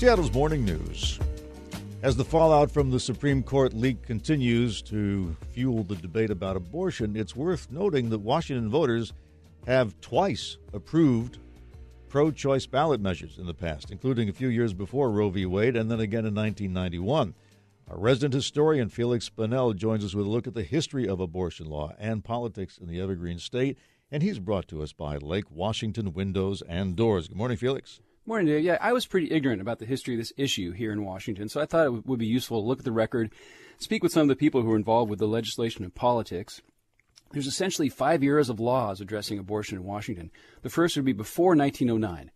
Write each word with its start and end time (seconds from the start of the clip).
Seattle's 0.00 0.32
Morning 0.32 0.64
News. 0.64 1.18
As 2.00 2.16
the 2.16 2.24
fallout 2.24 2.70
from 2.70 2.90
the 2.90 2.98
Supreme 2.98 3.42
Court 3.42 3.74
leak 3.74 4.00
continues 4.00 4.80
to 4.80 5.36
fuel 5.52 5.84
the 5.84 5.94
debate 5.94 6.30
about 6.30 6.56
abortion, 6.56 7.14
it's 7.16 7.36
worth 7.36 7.70
noting 7.70 8.08
that 8.08 8.20
Washington 8.20 8.70
voters 8.70 9.12
have 9.66 10.00
twice 10.00 10.56
approved 10.72 11.36
pro 12.08 12.30
choice 12.30 12.64
ballot 12.64 13.02
measures 13.02 13.36
in 13.36 13.44
the 13.44 13.52
past, 13.52 13.90
including 13.90 14.30
a 14.30 14.32
few 14.32 14.48
years 14.48 14.72
before 14.72 15.10
Roe 15.10 15.28
v. 15.28 15.44
Wade 15.44 15.76
and 15.76 15.90
then 15.90 16.00
again 16.00 16.24
in 16.24 16.34
1991. 16.34 17.34
Our 17.90 17.98
resident 17.98 18.32
historian 18.32 18.88
Felix 18.88 19.28
Banel 19.28 19.76
joins 19.76 20.02
us 20.02 20.14
with 20.14 20.24
a 20.24 20.30
look 20.30 20.46
at 20.46 20.54
the 20.54 20.62
history 20.62 21.06
of 21.06 21.20
abortion 21.20 21.66
law 21.66 21.92
and 21.98 22.24
politics 22.24 22.78
in 22.78 22.88
the 22.88 23.02
Evergreen 23.02 23.38
State, 23.38 23.76
and 24.10 24.22
he's 24.22 24.38
brought 24.38 24.66
to 24.68 24.82
us 24.82 24.94
by 24.94 25.18
Lake 25.18 25.50
Washington 25.50 26.14
Windows 26.14 26.62
and 26.62 26.96
Doors. 26.96 27.28
Good 27.28 27.36
morning, 27.36 27.58
Felix. 27.58 28.00
Morning, 28.26 28.46
Dave. 28.46 28.64
Yeah, 28.64 28.76
I 28.80 28.92
was 28.92 29.06
pretty 29.06 29.30
ignorant 29.30 29.62
about 29.62 29.78
the 29.78 29.86
history 29.86 30.14
of 30.14 30.20
this 30.20 30.32
issue 30.36 30.72
here 30.72 30.92
in 30.92 31.04
Washington, 31.04 31.48
so 31.48 31.60
I 31.60 31.66
thought 31.66 31.86
it 31.86 32.06
would 32.06 32.18
be 32.18 32.26
useful 32.26 32.60
to 32.60 32.66
look 32.66 32.80
at 32.80 32.84
the 32.84 32.92
record, 32.92 33.32
speak 33.78 34.02
with 34.02 34.12
some 34.12 34.22
of 34.22 34.28
the 34.28 34.36
people 34.36 34.62
who 34.62 34.70
are 34.72 34.76
involved 34.76 35.08
with 35.08 35.18
the 35.18 35.26
legislation 35.26 35.84
and 35.84 35.94
politics. 35.94 36.60
There's 37.32 37.46
essentially 37.46 37.88
five 37.88 38.22
eras 38.22 38.50
of 38.50 38.60
laws 38.60 39.00
addressing 39.00 39.38
abortion 39.38 39.78
in 39.78 39.84
Washington. 39.84 40.30
The 40.62 40.68
first 40.68 40.96
would 40.96 41.04
be 41.04 41.14
before 41.14 41.56
1909. 41.56 42.30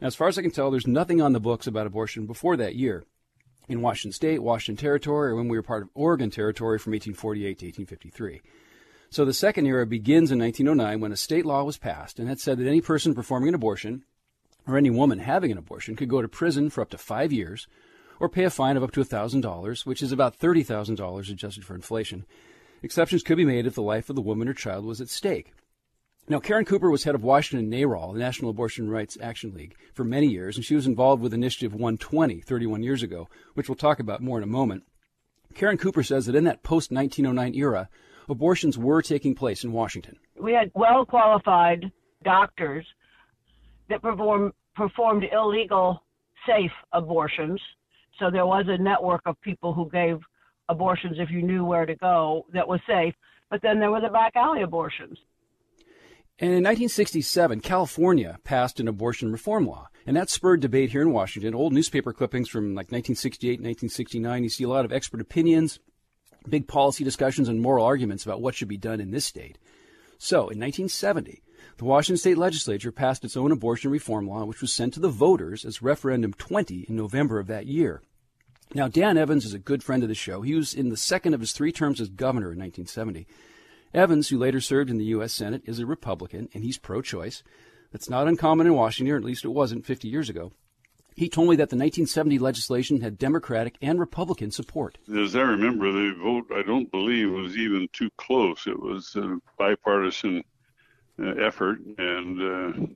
Now, 0.00 0.06
as 0.06 0.16
far 0.16 0.28
as 0.28 0.36
I 0.36 0.42
can 0.42 0.50
tell, 0.50 0.70
there's 0.70 0.86
nothing 0.86 1.22
on 1.22 1.32
the 1.32 1.40
books 1.40 1.66
about 1.66 1.86
abortion 1.86 2.26
before 2.26 2.56
that 2.56 2.74
year 2.74 3.04
in 3.68 3.82
Washington 3.82 4.12
State, 4.12 4.42
Washington 4.42 4.80
Territory, 4.80 5.30
or 5.30 5.36
when 5.36 5.48
we 5.48 5.56
were 5.56 5.62
part 5.62 5.84
of 5.84 5.90
Oregon 5.94 6.30
Territory 6.30 6.78
from 6.78 6.92
1848 6.92 7.58
to 7.58 7.66
1853. 7.66 8.40
So 9.10 9.24
the 9.24 9.32
second 9.32 9.66
era 9.66 9.86
begins 9.86 10.32
in 10.32 10.40
1909 10.40 11.00
when 11.00 11.12
a 11.12 11.16
state 11.16 11.46
law 11.46 11.62
was 11.62 11.78
passed 11.78 12.18
and 12.18 12.28
had 12.28 12.40
said 12.40 12.58
that 12.58 12.66
any 12.66 12.80
person 12.80 13.14
performing 13.14 13.48
an 13.48 13.54
abortion 13.54 14.04
or 14.70 14.76
any 14.76 14.90
woman 14.90 15.18
having 15.18 15.50
an 15.50 15.58
abortion 15.58 15.96
could 15.96 16.08
go 16.08 16.22
to 16.22 16.28
prison 16.28 16.70
for 16.70 16.80
up 16.80 16.90
to 16.90 16.98
five 16.98 17.32
years 17.32 17.66
or 18.18 18.28
pay 18.28 18.44
a 18.44 18.50
fine 18.50 18.76
of 18.76 18.82
up 18.82 18.92
to 18.92 19.00
$1,000, 19.00 19.86
which 19.86 20.02
is 20.02 20.12
about 20.12 20.38
$30,000 20.38 21.30
adjusted 21.30 21.64
for 21.64 21.74
inflation. 21.74 22.24
Exceptions 22.82 23.22
could 23.22 23.36
be 23.36 23.44
made 23.44 23.66
if 23.66 23.74
the 23.74 23.82
life 23.82 24.08
of 24.10 24.16
the 24.16 24.22
woman 24.22 24.48
or 24.48 24.54
child 24.54 24.84
was 24.84 25.00
at 25.00 25.08
stake. 25.08 25.52
Now, 26.28 26.38
Karen 26.38 26.64
Cooper 26.64 26.90
was 26.90 27.04
head 27.04 27.14
of 27.14 27.24
Washington 27.24 27.70
NARAL, 27.70 28.12
the 28.12 28.20
National 28.20 28.50
Abortion 28.50 28.88
Rights 28.88 29.18
Action 29.20 29.52
League, 29.52 29.74
for 29.94 30.04
many 30.04 30.28
years, 30.28 30.56
and 30.56 30.64
she 30.64 30.76
was 30.76 30.86
involved 30.86 31.22
with 31.22 31.34
Initiative 31.34 31.72
120 31.72 32.40
31 32.42 32.82
years 32.82 33.02
ago, 33.02 33.28
which 33.54 33.68
we'll 33.68 33.76
talk 33.76 33.98
about 33.98 34.22
more 34.22 34.38
in 34.38 34.44
a 34.44 34.46
moment. 34.46 34.84
Karen 35.54 35.78
Cooper 35.78 36.02
says 36.02 36.26
that 36.26 36.36
in 36.36 36.44
that 36.44 36.62
post 36.62 36.92
1909 36.92 37.54
era, 37.54 37.88
abortions 38.28 38.78
were 38.78 39.02
taking 39.02 39.34
place 39.34 39.64
in 39.64 39.72
Washington. 39.72 40.16
We 40.38 40.52
had 40.52 40.70
well 40.74 41.04
qualified 41.04 41.90
doctors 42.22 42.86
that 43.88 44.02
perform, 44.02 44.52
performed 44.74 45.24
illegal, 45.32 46.02
safe 46.46 46.72
abortions. 46.92 47.60
So 48.18 48.30
there 48.30 48.46
was 48.46 48.66
a 48.68 48.82
network 48.82 49.22
of 49.26 49.40
people 49.40 49.72
who 49.72 49.90
gave 49.90 50.18
abortions 50.68 51.16
if 51.18 51.30
you 51.30 51.42
knew 51.42 51.64
where 51.64 51.86
to 51.86 51.96
go 51.96 52.46
that 52.52 52.66
was 52.66 52.80
safe. 52.86 53.14
But 53.50 53.62
then 53.62 53.80
there 53.80 53.90
were 53.90 54.00
the 54.00 54.08
back 54.08 54.36
alley 54.36 54.62
abortions. 54.62 55.18
And 56.38 56.48
in 56.48 56.64
1967, 56.64 57.60
California 57.60 58.38
passed 58.44 58.80
an 58.80 58.88
abortion 58.88 59.30
reform 59.30 59.66
law, 59.66 59.88
and 60.06 60.16
that 60.16 60.30
spurred 60.30 60.60
debate 60.60 60.90
here 60.90 61.02
in 61.02 61.12
Washington. 61.12 61.54
Old 61.54 61.74
newspaper 61.74 62.14
clippings 62.14 62.48
from 62.48 62.68
like 62.70 62.90
1968, 62.90 63.60
1969, 63.60 64.42
you 64.42 64.48
see 64.48 64.64
a 64.64 64.68
lot 64.68 64.86
of 64.86 64.92
expert 64.92 65.20
opinions, 65.20 65.80
big 66.48 66.66
policy 66.66 67.04
discussions, 67.04 67.46
and 67.46 67.60
moral 67.60 67.84
arguments 67.84 68.24
about 68.24 68.40
what 68.40 68.54
should 68.54 68.68
be 68.68 68.78
done 68.78 69.02
in 69.02 69.10
this 69.10 69.26
state. 69.26 69.58
So, 70.16 70.38
in 70.38 70.58
1970, 70.58 71.42
the 71.76 71.84
Washington 71.84 72.18
State 72.18 72.38
Legislature 72.38 72.92
passed 72.92 73.24
its 73.24 73.36
own 73.36 73.52
abortion 73.52 73.90
reform 73.90 74.28
law, 74.28 74.44
which 74.44 74.60
was 74.60 74.72
sent 74.72 74.94
to 74.94 75.00
the 75.00 75.08
voters 75.08 75.64
as 75.64 75.82
Referendum 75.82 76.32
20 76.32 76.86
in 76.88 76.96
November 76.96 77.38
of 77.38 77.46
that 77.46 77.66
year. 77.66 78.02
Now, 78.74 78.86
Dan 78.86 79.18
Evans 79.18 79.44
is 79.44 79.54
a 79.54 79.58
good 79.58 79.82
friend 79.82 80.02
of 80.02 80.08
the 80.08 80.14
show. 80.14 80.42
He 80.42 80.54
was 80.54 80.74
in 80.74 80.90
the 80.90 80.96
second 80.96 81.34
of 81.34 81.40
his 81.40 81.52
three 81.52 81.72
terms 81.72 82.00
as 82.00 82.08
governor 82.08 82.52
in 82.52 82.58
1970. 82.58 83.26
Evans, 83.92 84.28
who 84.28 84.38
later 84.38 84.60
served 84.60 84.90
in 84.90 84.98
the 84.98 85.06
U.S. 85.06 85.32
Senate, 85.32 85.62
is 85.64 85.80
a 85.80 85.86
Republican, 85.86 86.48
and 86.54 86.62
he's 86.62 86.78
pro 86.78 87.02
choice. 87.02 87.42
That's 87.90 88.08
not 88.08 88.28
uncommon 88.28 88.68
in 88.68 88.74
Washington, 88.74 89.12
or 89.12 89.16
at 89.16 89.24
least 89.24 89.44
it 89.44 89.48
wasn't 89.48 89.84
50 89.84 90.06
years 90.06 90.28
ago. 90.28 90.52
He 91.16 91.28
told 91.28 91.48
me 91.48 91.56
that 91.56 91.70
the 91.70 91.76
1970 91.76 92.38
legislation 92.38 93.00
had 93.00 93.18
Democratic 93.18 93.76
and 93.82 93.98
Republican 93.98 94.50
support. 94.52 94.98
As 95.14 95.34
I 95.34 95.40
remember, 95.40 95.90
the 95.90 96.14
vote, 96.14 96.46
I 96.54 96.62
don't 96.62 96.90
believe, 96.90 97.30
was 97.30 97.56
even 97.56 97.88
too 97.92 98.10
close. 98.16 98.66
It 98.66 98.80
was 98.80 99.16
a 99.16 99.38
bipartisan 99.58 100.38
uh, 100.38 100.42
effort 101.20 101.78
and 101.98 102.42
uh, 102.42 102.86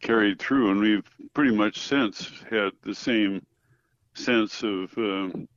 carried 0.00 0.38
through, 0.38 0.70
and 0.70 0.80
we've 0.80 1.10
pretty 1.34 1.54
much 1.54 1.80
since 1.80 2.30
had 2.50 2.72
the 2.82 2.94
same 2.94 3.44
sense 4.14 4.62
of, 4.62 4.96
um, 4.96 5.48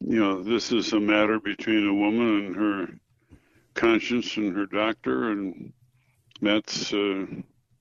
you 0.00 0.20
know, 0.20 0.42
this 0.42 0.72
is 0.72 0.92
a 0.92 1.00
matter 1.00 1.40
between 1.40 1.86
a 1.86 1.94
woman 1.94 2.46
and 2.46 2.56
her 2.56 2.88
conscience 3.74 4.36
and 4.36 4.54
her 4.56 4.66
doctor, 4.66 5.30
and 5.32 5.72
that's 6.40 6.92
uh, 6.92 7.26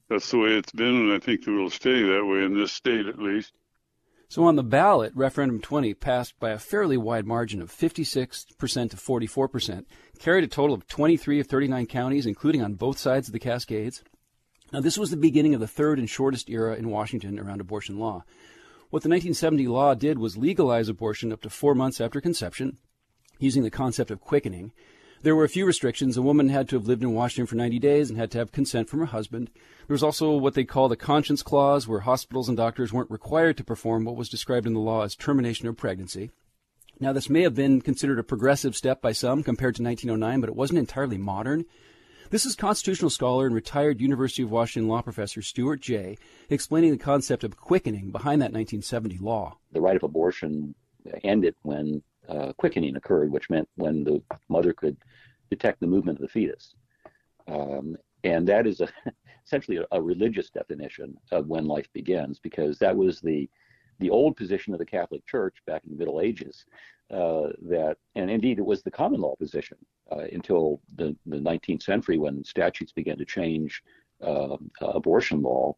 that's 0.10 0.32
the 0.32 0.38
way 0.38 0.50
it's 0.50 0.72
been, 0.72 0.96
and 0.96 1.14
I 1.14 1.20
think 1.20 1.48
it 1.48 1.52
will 1.52 1.70
stay 1.70 2.04
that 2.04 2.26
way 2.26 2.44
in 2.44 2.58
this 2.58 2.72
state 2.72 3.08
at 3.08 3.20
least. 3.20 3.54
So 4.36 4.44
on 4.44 4.58
the 4.58 4.64
ballot, 4.64 5.14
referendum 5.16 5.62
20 5.62 5.94
passed 5.94 6.38
by 6.42 6.50
a 6.50 6.60
fairly 6.60 6.98
wide 6.98 7.26
margin 7.26 7.62
of 7.62 7.72
56% 7.72 8.48
to 8.58 8.98
44%, 8.98 9.86
carried 10.20 10.44
a 10.44 10.48
total 10.48 10.76
of 10.76 10.86
23 10.88 11.40
of 11.40 11.48
39 11.48 11.86
counties, 11.86 12.26
including 12.26 12.62
on 12.62 12.74
both 12.74 12.98
sides 12.98 13.30
of 13.30 13.32
the 13.32 13.40
Cascades. 13.40 14.04
Now, 14.74 14.82
this 14.82 14.98
was 14.98 15.10
the 15.10 15.16
beginning 15.16 15.54
of 15.54 15.62
the 15.62 15.70
third 15.70 16.00
and 16.00 16.10
shortest 16.10 16.50
era 16.50 16.76
in 16.76 16.90
Washington 16.90 17.40
around 17.40 17.62
abortion 17.62 17.98
law. 17.98 18.26
What 18.90 19.04
the 19.04 19.10
1970 19.10 19.70
law 19.70 19.94
did 19.94 20.20
was 20.20 20.36
legalize 20.36 20.90
abortion 20.90 21.32
up 21.32 21.42
to 21.44 21.50
four 21.50 21.74
months 21.74 22.02
after 22.02 22.20
conception, 22.20 22.78
using 23.40 23.64
the 23.64 23.72
concept 23.72 24.12
of 24.12 24.20
quickening. 24.20 24.74
There 25.26 25.36
were 25.36 25.44
a 25.44 25.50
few 25.50 25.66
restrictions. 25.66 26.18
A 26.18 26.22
woman 26.22 26.50
had 26.50 26.70
to 26.70 26.76
have 26.76 26.86
lived 26.86 27.02
in 27.02 27.16
Washington 27.16 27.48
for 27.48 27.56
90 27.56 27.80
days 27.80 28.12
and 28.12 28.20
had 28.20 28.30
to 28.30 28.38
have 28.38 28.52
consent 28.52 28.88
from 28.88 29.00
her 29.00 29.08
husband. 29.08 29.50
There 29.88 29.96
was 29.96 30.04
also 30.04 30.38
what 30.38 30.54
they 30.54 30.66
call 30.66 30.88
the 30.88 30.96
conscience 30.96 31.42
clause, 31.42 31.88
where 31.88 32.02
hospitals 32.02 32.48
and 32.48 32.56
doctors 32.56 32.94
weren't 32.94 33.10
required 33.10 33.58
to 33.58 33.64
perform 33.64 34.06
what 34.06 34.18
was 34.18 34.30
described 34.30 34.68
in 34.68 34.76
the 34.76 34.80
law 34.80 35.02
as 35.02 35.16
termination 35.16 35.68
of 35.68 35.78
pregnancy. 35.78 36.30
Now, 37.00 37.12
this 37.12 37.28
may 37.28 37.42
have 37.42 37.56
been 37.56 37.82
considered 37.82 38.20
a 38.20 38.24
progressive 38.24 38.76
step 38.76 39.02
by 39.02 39.14
some 39.14 39.42
compared 39.42 39.74
to 39.78 39.84
1909, 39.84 40.42
but 40.42 40.50
it 40.50 40.56
wasn't 40.56 40.78
entirely 40.78 41.18
modern. 41.18 41.66
This 42.30 42.46
is 42.46 42.56
constitutional 42.56 43.10
scholar 43.10 43.48
and 43.48 43.56
retired 43.56 44.02
University 44.02 44.44
of 44.44 44.52
Washington 44.52 44.88
law 44.88 45.02
professor 45.02 45.42
Stuart 45.42 45.82
Jay 45.82 46.20
explaining 46.52 46.92
the 46.92 47.00
concept 47.00 47.44
of 47.44 47.58
quickening 47.58 48.12
behind 48.12 48.44
that 48.44 48.54
1970 48.54 49.18
law. 49.18 49.58
The 49.72 49.82
right 49.82 49.96
of 49.96 50.04
abortion 50.04 50.76
ended 51.24 51.56
when 51.64 52.04
uh, 52.30 52.54
quickening 52.54 52.96
occurred, 52.96 53.32
which 53.32 53.50
meant 53.50 53.68
when 53.76 54.04
the 54.04 54.22
mother 54.50 54.74
could 54.74 54.98
detect 55.50 55.80
the 55.80 55.88
movement 55.88 56.20
of 56.20 56.24
the 56.24 56.28
fetus. 56.28 56.76
Um, 57.48 57.96
and 58.24 58.48
that 58.48 58.66
is 58.66 58.82
a, 58.82 58.90
essentially 59.46 59.78
a, 59.78 59.86
a, 59.92 60.02
religious 60.02 60.50
definition 60.50 61.16
of 61.32 61.48
when 61.48 61.68
life 61.68 61.88
begins, 61.94 62.40
because 62.40 62.80
that 62.80 62.96
was 62.96 63.22
the 63.22 63.50
the 64.00 64.10
old 64.10 64.36
position 64.36 64.74
of 64.74 64.80
the 64.80 64.86
Catholic 64.86 65.26
Church 65.26 65.56
back 65.66 65.82
in 65.86 65.92
the 65.92 65.98
Middle 65.98 66.20
Ages. 66.20 66.66
Uh, 67.12 67.48
that, 67.62 67.96
and 68.16 68.30
indeed, 68.30 68.60
it 68.60 68.66
was 68.66 68.82
the 68.84 68.92
common 68.92 69.22
law 69.22 69.36
position 69.36 69.78
uh, 70.12 70.26
until 70.34 70.82
the, 70.96 71.16
the 71.26 71.38
19th 71.38 71.84
century 71.84 72.18
when 72.18 72.44
statutes 72.44 72.92
began 72.92 73.18
to 73.18 73.26
change 73.26 73.84
uh, 74.22 74.58
abortion 74.82 75.42
law. 75.42 75.74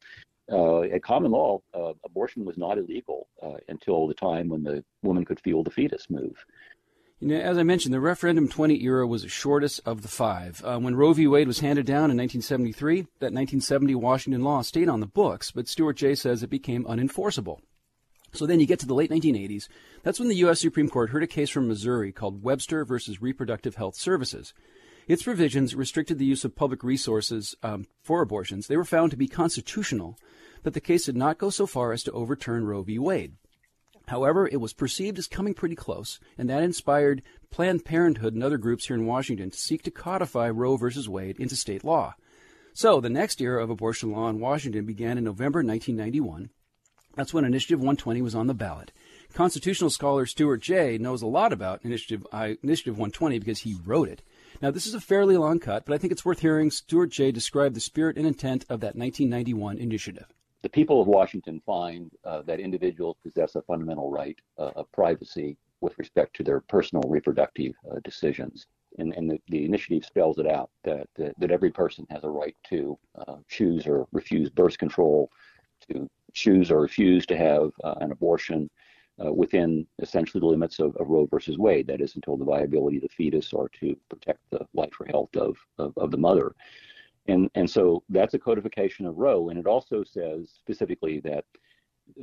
Uh, 0.52 0.82
at 0.84 1.04
common 1.04 1.32
law, 1.32 1.60
uh, 1.74 1.94
abortion 2.06 2.46
was 2.46 2.58
not 2.58 2.78
illegal 2.78 3.28
uh, 3.44 3.58
until 3.68 4.08
the 4.08 4.14
time 4.14 4.48
when 4.48 4.64
the 4.64 4.84
woman 5.04 5.26
could 5.26 5.40
feel 5.40 5.64
the 5.64 5.70
fetus 5.70 6.10
move. 6.10 6.46
You 7.20 7.30
know, 7.30 7.40
as 7.40 7.58
I 7.58 7.64
mentioned, 7.64 7.94
the 7.94 8.00
referendum 8.00 8.48
20 8.48 8.84
era 8.84 9.08
was 9.08 9.24
the 9.24 9.30
shortest 9.30 9.82
of 9.86 10.04
the 10.04 10.08
five. 10.08 10.62
Uh, 10.64 10.78
when 10.78 10.96
Roe 10.96 11.14
v. 11.14 11.26
Wade 11.26 11.48
was 11.48 11.60
handed 11.60 11.86
down 11.86 12.12
in 12.12 12.18
1973, 12.18 13.02
that 13.20 13.34
1970 13.34 13.96
Washington 13.96 14.44
law 14.44 14.62
stayed 14.62 14.88
on 14.88 15.00
the 15.00 15.08
books, 15.08 15.50
but 15.50 15.68
Stuart 15.68 15.98
Jay 15.98 16.14
says 16.14 16.44
it 16.44 16.50
became 16.50 16.86
unenforceable. 16.86 17.60
So 18.34 18.46
then 18.46 18.60
you 18.60 18.68
get 18.68 18.80
to 18.80 18.86
the 18.86 18.94
late 18.94 19.10
1980s. 19.10 19.68
That's 20.04 20.20
when 20.20 20.30
the 20.30 20.36
U.S. 20.36 20.62
Supreme 20.62 20.90
Court 20.90 21.10
heard 21.10 21.24
a 21.24 21.28
case 21.28 21.50
from 21.50 21.68
Missouri 21.68 22.12
called 22.12 22.44
Webster 22.44 22.86
versus 22.86 23.22
Reproductive 23.22 23.76
Health 23.76 23.96
Services. 23.96 24.54
Its 25.08 25.24
provisions 25.24 25.74
restricted 25.74 26.20
the 26.20 26.26
use 26.26 26.46
of 26.46 26.56
public 26.56 26.84
resources 26.84 27.56
um, 27.64 27.88
for 28.04 28.22
abortions. 28.22 28.68
They 28.68 28.78
were 28.78 28.86
found 28.86 29.10
to 29.12 29.18
be 29.18 29.28
constitutional, 29.28 30.20
but 30.68 30.74
the 30.74 30.82
case 30.82 31.06
did 31.06 31.16
not 31.16 31.38
go 31.38 31.50
so 31.50 31.66
far 31.66 31.94
as 31.94 32.04
to 32.04 32.12
overturn 32.12 32.66
Roe 32.66 32.82
v. 32.82 33.00
Wade. 33.00 33.38
However, 34.10 34.50
it 34.50 34.60
was 34.60 34.74
perceived 34.74 35.18
as 35.18 35.26
coming 35.26 35.54
pretty 35.54 35.76
close, 35.76 36.20
and 36.38 36.50
that 36.50 36.62
inspired 36.62 37.24
Planned 37.50 37.86
Parenthood 37.86 38.34
and 38.34 38.44
other 38.44 38.58
groups 38.58 38.88
here 38.88 38.98
in 38.98 39.06
Washington 39.06 39.50
to 39.50 39.58
seek 39.58 39.82
to 39.84 39.92
codify 39.92 40.50
Roe 40.50 40.76
v. 40.76 40.90
Wade 41.08 41.40
into 41.40 41.56
state 41.56 41.86
law. 41.86 42.16
So, 42.74 43.00
the 43.00 43.10
next 43.10 43.40
era 43.40 43.64
of 43.64 43.70
abortion 43.70 44.12
law 44.12 44.28
in 44.28 44.42
Washington 44.42 44.84
began 44.84 45.18
in 45.18 45.24
November 45.24 45.60
1991. 45.60 46.50
That's 47.16 47.34
when 47.34 47.46
Initiative 47.46 47.80
120 47.80 48.22
was 48.22 48.36
on 48.36 48.48
the 48.48 48.54
ballot. 48.54 48.92
Constitutional 49.34 49.90
scholar 49.90 50.26
Stuart 50.26 50.58
Jay 50.58 50.98
knows 50.98 51.22
a 51.22 51.28
lot 51.28 51.54
about 51.54 51.86
Initiative, 51.86 52.28
uh, 52.34 52.56
Initiative 52.62 52.96
120 52.96 53.40
because 53.40 53.60
he 53.60 53.78
wrote 53.86 54.10
it. 54.10 54.22
Now, 54.62 54.72
this 54.72 54.86
is 54.86 54.94
a 54.94 55.00
fairly 55.00 55.38
long 55.38 55.60
cut, 55.60 55.86
but 55.86 55.94
I 55.94 55.98
think 55.98 56.12
it's 56.12 56.26
worth 56.26 56.42
hearing 56.42 56.72
Stuart 56.72 57.12
Jay 57.12 57.32
describe 57.32 57.74
the 57.74 57.80
spirit 57.80 58.18
and 58.18 58.28
intent 58.28 58.64
of 58.64 58.82
that 58.82 58.98
1991 58.98 59.78
initiative 59.78 60.28
the 60.68 60.72
people 60.72 61.00
of 61.00 61.08
Washington 61.08 61.62
find 61.66 62.12
uh, 62.26 62.42
that 62.42 62.60
individuals 62.60 63.16
possess 63.24 63.56
a 63.56 63.62
fundamental 63.62 64.12
right 64.12 64.38
uh, 64.58 64.72
of 64.76 64.92
privacy 64.92 65.56
with 65.80 65.98
respect 65.98 66.36
to 66.36 66.44
their 66.44 66.60
personal 66.60 67.10
reproductive 67.10 67.72
uh, 67.90 68.00
decisions. 68.04 68.68
And, 68.98 69.14
and 69.14 69.32
the, 69.32 69.40
the, 69.48 69.64
initiative 69.64 70.04
spells 70.04 70.40
it 70.40 70.46
out 70.46 70.70
that, 70.84 71.08
that, 71.16 71.40
that 71.40 71.52
every 71.52 71.72
person 71.72 72.06
has 72.10 72.26
a 72.26 72.30
right 72.30 72.54
to 72.70 73.00
uh, 73.18 73.38
choose 73.48 73.88
or 73.88 74.08
refuse 74.12 74.50
birth 74.50 74.78
control, 74.78 75.32
to 75.90 76.10
choose 76.34 76.70
or 76.70 76.82
refuse 76.82 77.26
to 77.28 77.38
have 77.38 77.72
uh, 77.86 77.96
an 78.02 78.12
abortion 78.12 78.70
uh, 79.26 79.32
within 79.32 79.88
essentially 80.00 80.42
the 80.42 80.46
limits 80.46 80.80
of, 80.80 80.98
of, 80.98 81.08
Roe 81.08 81.28
versus 81.32 81.58
Wade. 81.58 81.88
That 81.88 82.02
is, 82.02 82.18
until 82.18 82.36
the 82.36 82.44
viability 82.44 82.98
of 82.98 83.04
the 83.04 83.10
fetus 83.16 83.54
or 83.54 83.70
to 83.80 83.96
protect 84.10 84.40
the 84.50 84.68
life 84.74 85.00
or 85.00 85.06
health 85.06 85.34
of, 85.38 85.56
of, 85.78 85.94
of 85.96 86.12
the 86.12 86.18
mother. 86.18 86.54
And, 87.28 87.50
and 87.56 87.70
so 87.70 88.04
that's 88.10 88.34
a 88.34 88.40
codification 88.40 89.06
of 89.06 89.18
Roe. 89.18 89.50
And 89.50 89.60
it 89.60 89.68
also 89.68 90.04
says 90.04 90.50
specifically 90.58 91.20
that 91.22 91.46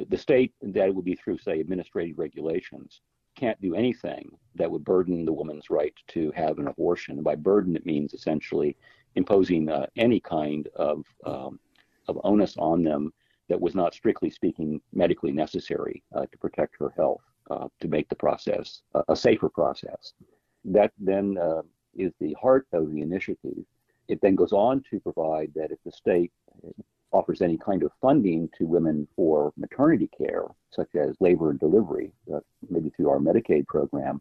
the 0.08 0.16
state, 0.16 0.54
that 0.62 0.94
would 0.94 1.04
be 1.04 1.14
through, 1.14 1.38
say, 1.38 1.60
administrative 1.60 2.18
regulations, 2.18 3.00
can't 3.36 3.60
do 3.60 3.74
anything 3.74 4.30
that 4.54 4.70
would 4.70 4.84
burden 4.84 5.24
the 5.24 5.32
woman's 5.32 5.68
right 5.68 5.94
to 6.08 6.32
have 6.34 6.58
an 6.58 6.68
abortion. 6.68 7.16
And 7.16 7.24
by 7.24 7.34
burden, 7.34 7.76
it 7.76 7.84
means 7.84 8.14
essentially 8.14 8.76
imposing 9.16 9.68
uh, 9.68 9.86
any 9.96 10.20
kind 10.20 10.68
of, 10.76 11.04
um, 11.26 11.58
of 12.08 12.18
onus 12.24 12.56
on 12.56 12.82
them 12.82 13.12
that 13.48 13.60
was 13.60 13.74
not 13.74 13.92
strictly 13.92 14.30
speaking 14.30 14.80
medically 14.92 15.32
necessary 15.32 16.02
uh, 16.14 16.26
to 16.26 16.38
protect 16.38 16.76
her 16.78 16.92
health, 16.96 17.22
uh, 17.50 17.68
to 17.80 17.88
make 17.88 18.08
the 18.08 18.14
process 18.14 18.82
a 19.08 19.16
safer 19.16 19.50
process. 19.50 20.14
That 20.64 20.92
then 20.98 21.36
uh, 21.36 21.62
is 21.94 22.12
the 22.20 22.34
heart 22.40 22.66
of 22.72 22.90
the 22.90 23.02
initiative. 23.02 23.64
It 24.08 24.20
then 24.20 24.34
goes 24.34 24.52
on 24.52 24.82
to 24.90 25.00
provide 25.00 25.52
that 25.54 25.70
if 25.70 25.78
the 25.84 25.92
state 25.92 26.32
offers 27.12 27.40
any 27.40 27.56
kind 27.56 27.82
of 27.82 27.92
funding 28.00 28.48
to 28.58 28.66
women 28.66 29.06
for 29.14 29.52
maternity 29.56 30.10
care, 30.18 30.44
such 30.70 30.94
as 30.96 31.16
labor 31.20 31.50
and 31.50 31.60
delivery, 31.60 32.12
uh, 32.34 32.40
maybe 32.68 32.90
through 32.90 33.08
our 33.08 33.18
Medicaid 33.18 33.66
program, 33.66 34.20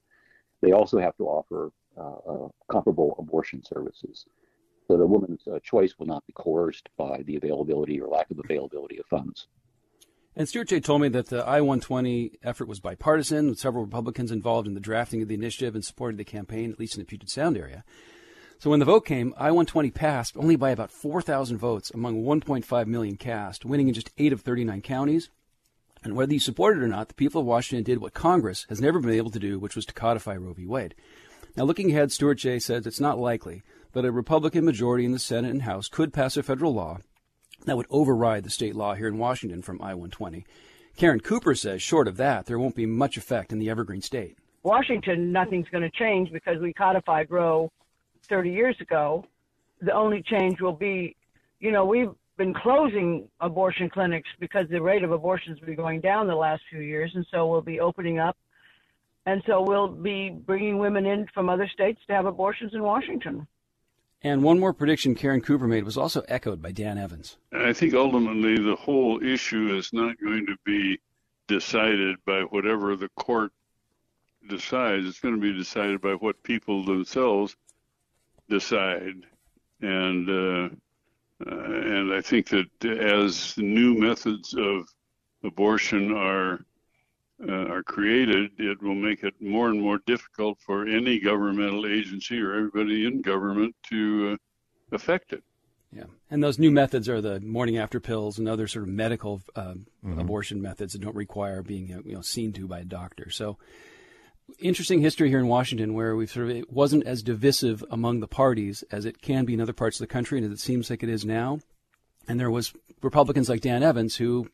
they 0.61 0.71
also 0.71 0.99
have 0.99 1.17
to 1.17 1.25
offer 1.25 1.71
uh, 1.99 2.47
comparable 2.71 3.15
abortion 3.19 3.63
services. 3.63 4.25
So 4.87 4.97
the 4.97 5.07
woman's 5.07 5.41
uh, 5.47 5.59
choice 5.63 5.95
will 5.97 6.07
not 6.07 6.25
be 6.27 6.33
coerced 6.33 6.89
by 6.97 7.23
the 7.25 7.35
availability 7.35 7.99
or 7.99 8.07
lack 8.07 8.29
of 8.31 8.39
availability 8.39 8.99
of 8.99 9.05
funds. 9.07 9.47
And 10.35 10.49
Stuart 10.49 10.69
Jay 10.69 10.79
told 10.79 11.01
me 11.01 11.09
that 11.09 11.27
the 11.27 11.45
I 11.45 11.61
120 11.61 12.39
effort 12.43 12.67
was 12.67 12.79
bipartisan, 12.79 13.49
with 13.49 13.59
several 13.59 13.83
Republicans 13.83 14.31
involved 14.31 14.67
in 14.67 14.73
the 14.73 14.79
drafting 14.79 15.21
of 15.21 15.27
the 15.27 15.35
initiative 15.35 15.75
and 15.75 15.85
supported 15.85 16.17
the 16.17 16.23
campaign, 16.23 16.71
at 16.71 16.79
least 16.79 16.95
in 16.95 17.01
the 17.01 17.05
Puget 17.05 17.29
Sound 17.29 17.55
area. 17.55 17.83
So 18.63 18.69
when 18.69 18.79
the 18.79 18.85
vote 18.85 19.03
came, 19.03 19.33
I 19.35 19.51
120 19.51 19.91
passed 19.91 20.37
only 20.37 20.55
by 20.55 20.71
about 20.71 20.89
4,000 20.89 21.57
votes 21.57 21.91
among 21.93 22.23
1.5 22.23 22.87
million 22.87 23.17
cast, 23.17 23.65
winning 23.65 23.89
in 23.89 23.93
just 23.93 24.11
8 24.17 24.31
of 24.31 24.39
39 24.39 24.79
counties. 24.79 25.29
And 26.01 26.15
whether 26.15 26.31
you 26.31 26.39
support 26.39 26.77
it 26.77 26.81
or 26.81 26.87
not, 26.87 27.09
the 27.09 27.13
people 27.13 27.41
of 27.41 27.47
Washington 27.47 27.83
did 27.83 27.99
what 27.99 28.13
Congress 28.13 28.65
has 28.69 28.79
never 28.79 29.01
been 29.01 29.11
able 29.11 29.31
to 29.31 29.37
do, 29.37 29.59
which 29.59 29.75
was 29.75 29.85
to 29.87 29.93
codify 29.93 30.37
Roe 30.37 30.53
v. 30.53 30.65
Wade. 30.65 30.95
Now, 31.57 31.65
looking 31.65 31.91
ahead, 31.91 32.13
Stuart 32.13 32.35
Jay 32.35 32.57
says 32.57 32.87
it's 32.87 33.01
not 33.01 33.19
likely 33.19 33.63
that 33.91 34.05
a 34.05 34.13
Republican 34.13 34.63
majority 34.63 35.03
in 35.03 35.11
the 35.11 35.19
Senate 35.19 35.51
and 35.51 35.63
House 35.63 35.89
could 35.89 36.13
pass 36.13 36.37
a 36.37 36.41
federal 36.41 36.73
law 36.73 36.99
that 37.65 37.75
would 37.75 37.87
override 37.89 38.45
the 38.45 38.49
state 38.49 38.75
law 38.75 38.93
here 38.93 39.09
in 39.09 39.17
Washington 39.17 39.61
from 39.61 39.81
I 39.81 39.93
120. 39.93 40.45
Karen 40.95 41.19
Cooper 41.19 41.53
says, 41.53 41.81
short 41.81 42.07
of 42.07 42.15
that, 42.15 42.45
there 42.45 42.57
won't 42.57 42.75
be 42.75 42.85
much 42.85 43.17
effect 43.17 43.51
in 43.51 43.59
the 43.59 43.69
evergreen 43.69 44.01
state. 44.01 44.37
Washington, 44.63 45.33
nothing's 45.33 45.67
going 45.67 45.83
to 45.83 45.91
change 45.99 46.31
because 46.31 46.61
we 46.61 46.71
codified 46.71 47.29
Roe 47.29 47.69
30 48.27 48.51
years 48.51 48.75
ago. 48.79 49.25
The 49.81 49.93
only 49.93 50.21
change 50.21 50.61
will 50.61 50.73
be, 50.73 51.15
you 51.59 51.71
know, 51.71 51.85
we've 51.85 52.11
been 52.37 52.53
closing 52.53 53.27
abortion 53.39 53.89
clinics 53.89 54.29
because 54.39 54.67
the 54.69 54.81
rate 54.81 55.03
of 55.03 55.11
abortions 55.11 55.59
has 55.59 55.65
been 55.65 55.75
going 55.75 56.01
down 56.01 56.27
the 56.27 56.35
last 56.35 56.63
few 56.69 56.79
years, 56.79 57.11
and 57.15 57.25
so 57.31 57.47
we'll 57.47 57.61
be 57.61 57.79
opening 57.79 58.19
up. 58.19 58.37
And 59.25 59.41
so 59.45 59.61
we'll 59.61 59.87
be 59.87 60.29
bringing 60.29 60.79
women 60.79 61.05
in 61.05 61.27
from 61.33 61.49
other 61.49 61.67
states 61.67 62.01
to 62.07 62.13
have 62.13 62.25
abortions 62.25 62.73
in 62.73 62.83
Washington. 62.83 63.47
And 64.21 64.43
one 64.43 64.59
more 64.59 64.73
prediction 64.73 65.15
Karen 65.15 65.41
Cooper 65.41 65.67
made 65.67 65.83
was 65.83 65.97
also 65.97 66.21
echoed 66.27 66.61
by 66.61 66.71
Dan 66.71 66.97
Evans. 66.97 67.37
I 67.51 67.73
think 67.73 67.93
ultimately 67.93 68.57
the 68.57 68.75
whole 68.75 69.21
issue 69.21 69.75
is 69.75 69.91
not 69.91 70.19
going 70.19 70.45
to 70.45 70.55
be 70.65 70.99
decided 71.47 72.17
by 72.25 72.41
whatever 72.41 72.95
the 72.95 73.09
court 73.09 73.51
decides. 74.49 75.05
It's 75.05 75.19
going 75.19 75.35
to 75.35 75.41
be 75.41 75.53
decided 75.53 76.01
by 76.01 76.13
what 76.13 76.41
people 76.43 76.83
themselves 76.85 77.55
decide. 78.49 79.25
And 79.81 80.29
uh, 80.29 80.69
uh, 81.45 81.55
and 81.55 82.13
I 82.13 82.21
think 82.21 82.49
that 82.49 82.85
as 82.85 83.57
new 83.57 83.95
methods 83.95 84.53
of 84.53 84.87
abortion 85.43 86.11
are 86.13 86.65
uh, 87.47 87.67
are 87.67 87.83
created, 87.83 88.51
it 88.57 88.81
will 88.81 88.95
make 88.95 89.23
it 89.23 89.33
more 89.41 89.69
and 89.69 89.81
more 89.81 89.99
difficult 90.05 90.57
for 90.61 90.87
any 90.87 91.19
governmental 91.19 91.85
agency 91.85 92.39
or 92.39 92.53
everybody 92.53 93.05
in 93.05 93.21
government 93.21 93.75
to 93.89 94.33
uh, 94.33 94.95
affect 94.95 95.33
it. 95.33 95.43
Yeah, 95.91 96.05
and 96.31 96.43
those 96.43 96.57
new 96.57 96.71
methods 96.71 97.07
are 97.09 97.21
the 97.21 97.39
morning 97.41 97.77
after 97.77 97.99
pills 97.99 98.39
and 98.39 98.47
other 98.47 98.67
sort 98.67 98.83
of 98.83 98.89
medical 98.89 99.41
uh, 99.55 99.73
mm-hmm. 99.73 100.19
abortion 100.19 100.61
methods 100.61 100.93
that 100.93 101.01
don't 101.01 101.15
require 101.15 101.61
being 101.61 101.93
uh, 101.93 102.01
you 102.05 102.15
know 102.15 102.21
seen 102.21 102.53
to 102.53 102.67
by 102.67 102.79
a 102.79 102.85
doctor. 102.85 103.29
So, 103.29 103.57
interesting 104.59 105.01
history 105.01 105.29
here 105.29 105.39
in 105.39 105.47
Washington 105.47 105.93
where 105.93 106.15
we 106.15 106.27
sort 106.27 106.49
of 106.49 106.55
it 106.55 106.71
wasn't 106.71 107.05
as 107.05 107.23
divisive 107.23 107.83
among 107.89 108.19
the 108.19 108.27
parties 108.27 108.83
as 108.91 109.05
it 109.05 109.21
can 109.21 109.45
be 109.45 109.53
in 109.53 109.61
other 109.61 109.73
parts 109.73 109.99
of 109.99 110.07
the 110.07 110.13
country, 110.13 110.37
and 110.37 110.45
as 110.45 110.53
it 110.53 110.59
seems 110.59 110.89
like 110.89 111.03
it 111.03 111.09
is 111.09 111.25
now. 111.25 111.59
And 112.27 112.39
there 112.39 112.51
was 112.51 112.73
Republicans 113.01 113.49
like 113.49 113.61
Dan 113.61 113.83
Evans 113.83 114.15
who 114.15 114.49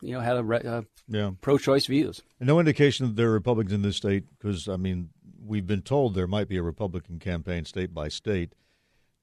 you 0.00 0.12
know 0.12 0.20
had 0.20 0.36
a 0.36 0.68
uh, 0.68 0.82
yeah. 1.08 1.30
pro-choice 1.40 1.86
views. 1.86 2.22
And 2.38 2.46
no 2.46 2.58
indication 2.58 3.06
that 3.06 3.16
there 3.16 3.28
are 3.28 3.32
Republicans 3.32 3.72
in 3.72 3.82
this 3.82 3.96
state 3.96 4.24
because 4.30 4.68
I 4.68 4.76
mean 4.76 5.10
we've 5.44 5.66
been 5.66 5.82
told 5.82 6.14
there 6.14 6.26
might 6.26 6.48
be 6.48 6.56
a 6.56 6.62
Republican 6.62 7.18
campaign 7.18 7.64
state 7.64 7.94
by 7.94 8.08
state 8.08 8.54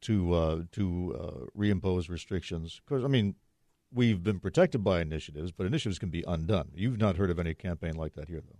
to 0.01 0.33
uh, 0.33 0.61
to 0.71 1.15
uh, 1.19 1.59
reimpose 1.59 2.09
restrictions 2.09 2.81
because 2.85 3.03
I 3.03 3.07
mean 3.07 3.35
we've 3.93 4.23
been 4.23 4.39
protected 4.39 4.83
by 4.83 5.01
initiatives, 5.01 5.51
but 5.51 5.67
initiatives 5.67 5.99
can 5.99 6.09
be 6.09 6.23
undone. 6.27 6.69
You've 6.73 6.97
not 6.97 7.17
heard 7.17 7.29
of 7.29 7.39
any 7.39 7.53
campaign 7.53 7.95
like 7.95 8.13
that 8.13 8.29
here, 8.29 8.41
though. 8.41 8.59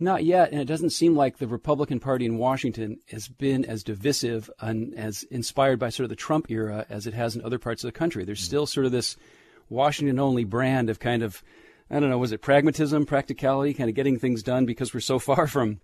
Not 0.00 0.24
yet, 0.24 0.50
and 0.50 0.60
it 0.60 0.66
doesn't 0.66 0.90
seem 0.90 1.14
like 1.14 1.38
the 1.38 1.46
Republican 1.46 2.00
Party 2.00 2.26
in 2.26 2.36
Washington 2.36 2.98
has 3.10 3.28
been 3.28 3.64
as 3.64 3.84
divisive 3.84 4.50
and 4.60 4.92
as 4.94 5.22
inspired 5.24 5.78
by 5.78 5.90
sort 5.90 6.04
of 6.04 6.10
the 6.10 6.16
Trump 6.16 6.50
era 6.50 6.84
as 6.88 7.06
it 7.06 7.14
has 7.14 7.36
in 7.36 7.44
other 7.44 7.60
parts 7.60 7.84
of 7.84 7.88
the 7.88 7.98
country. 7.98 8.24
There's 8.24 8.40
mm-hmm. 8.40 8.46
still 8.46 8.66
sort 8.66 8.86
of 8.86 8.92
this 8.92 9.16
Washington 9.68 10.18
only 10.18 10.44
brand 10.44 10.90
of 10.90 10.98
kind 10.98 11.22
of, 11.22 11.42
I 11.90 12.00
don't 12.00 12.10
know, 12.10 12.18
was 12.18 12.32
it 12.32 12.42
pragmatism, 12.42 13.06
practicality, 13.06 13.72
kind 13.72 13.88
of 13.88 13.94
getting 13.94 14.18
things 14.18 14.42
done 14.42 14.66
because 14.66 14.92
we're 14.92 15.00
so 15.00 15.18
far 15.20 15.46
from 15.46 15.80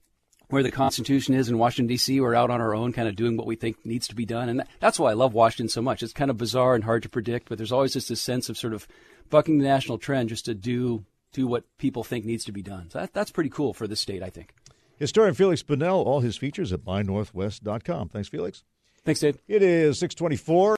where 0.48 0.64
the 0.64 0.72
Constitution 0.72 1.34
is 1.34 1.48
in 1.48 1.58
Washington, 1.58 1.86
D.C. 1.86 2.20
We're 2.20 2.34
out 2.34 2.50
on 2.50 2.60
our 2.60 2.74
own, 2.74 2.92
kind 2.92 3.08
of 3.08 3.14
doing 3.14 3.36
what 3.36 3.46
we 3.46 3.54
think 3.54 3.86
needs 3.86 4.08
to 4.08 4.16
be 4.16 4.26
done. 4.26 4.48
And 4.48 4.64
that's 4.80 4.98
why 4.98 5.10
I 5.10 5.14
love 5.14 5.32
Washington 5.32 5.68
so 5.68 5.80
much. 5.80 6.02
It's 6.02 6.12
kind 6.12 6.30
of 6.30 6.36
bizarre 6.36 6.74
and 6.74 6.82
hard 6.82 7.04
to 7.04 7.08
predict, 7.08 7.48
but 7.48 7.58
there's 7.58 7.70
always 7.70 7.92
just 7.92 8.08
this 8.08 8.20
sense 8.20 8.48
of 8.48 8.58
sort 8.58 8.74
of 8.74 8.88
bucking 9.30 9.58
the 9.58 9.64
national 9.64 9.98
trend 9.98 10.28
just 10.28 10.46
to 10.46 10.54
do, 10.54 11.04
do 11.32 11.46
what 11.46 11.64
people 11.78 12.04
think 12.04 12.24
needs 12.24 12.44
to 12.44 12.52
be 12.52 12.62
done. 12.62 12.90
So 12.90 13.00
that, 13.00 13.12
that's 13.12 13.30
pretty 13.30 13.50
cool 13.50 13.72
for 13.74 13.86
the 13.86 13.96
state, 13.96 14.22
I 14.22 14.30
think. 14.30 14.54
Historian 14.98 15.34
Felix 15.34 15.62
Banel, 15.62 16.04
all 16.04 16.20
his 16.20 16.36
features 16.36 16.72
at 16.72 16.80
mynorthwest.com. 16.80 18.10
Thanks, 18.10 18.28
Felix. 18.28 18.64
Thanks, 19.04 19.20
Dave. 19.20 19.38
It 19.48 19.62
is 19.62 19.98
624. 19.98 20.68